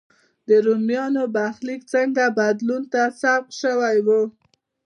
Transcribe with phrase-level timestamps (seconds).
[0.65, 4.07] رومیانو برخلیک څنګه بدلون ته سوق شوی و.